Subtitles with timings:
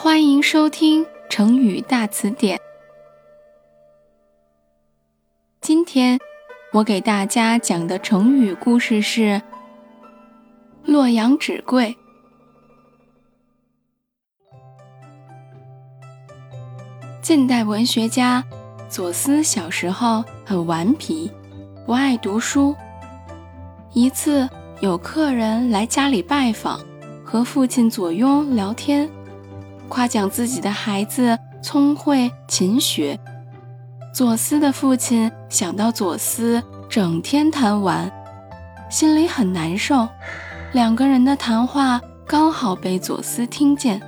[0.00, 2.56] 欢迎收听《成语大词典》。
[5.60, 6.16] 今天
[6.72, 9.42] 我给大家讲的成语故事是
[10.86, 11.96] “洛阳纸贵”。
[17.20, 18.44] 近代文学家
[18.88, 21.28] 左思小时候很顽皮，
[21.84, 22.72] 不爱读书。
[23.92, 24.48] 一次
[24.80, 26.78] 有客人来家里拜访，
[27.24, 29.10] 和父亲左庸聊天。
[29.88, 33.18] 夸奖自己的孩子聪慧勤学，
[34.14, 38.10] 左思的父亲想到左思整天贪玩，
[38.90, 40.08] 心里很难受。
[40.72, 44.00] 两个人的谈话刚好被左思听见，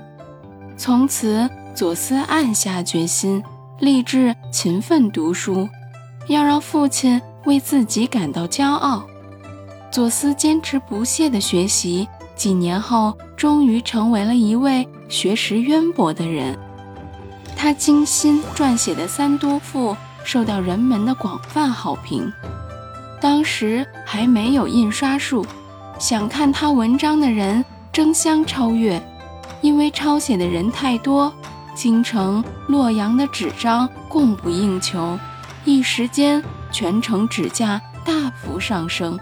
[0.77, 3.43] 从此左思暗下决心，
[3.79, 5.69] 立志勤奋读书，
[6.29, 9.05] 要让父亲为自己感到骄傲。
[9.91, 14.87] 左思坚持不懈地学习，几年后终于成为了一位。
[15.10, 16.56] 学识渊博的人，
[17.57, 19.90] 他精心撰写的《三都赋》
[20.23, 22.32] 受到人们的广泛好评。
[23.20, 25.45] 当时还没有印刷术，
[25.98, 27.62] 想看他文章的人
[27.93, 29.02] 争相超越，
[29.60, 31.30] 因为抄写的人太多，
[31.74, 35.18] 京城洛阳的纸张供不应求，
[35.65, 39.18] 一时间全城纸价大幅上升。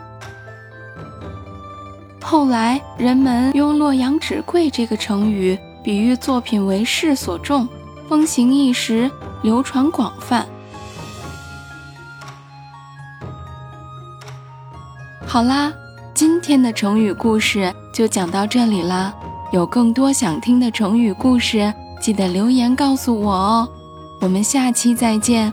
[2.20, 5.58] 后来人们用“洛阳纸贵”这个成语。
[5.82, 7.68] 比喻作品为世所重，
[8.08, 9.10] 风行一时，
[9.42, 10.46] 流传广泛。
[15.26, 15.72] 好啦，
[16.14, 19.14] 今天的成语故事就讲到这里啦。
[19.52, 23.68] 有更多想听的成语故事，记得留言告诉我哦。
[24.20, 25.52] 我们下期再见。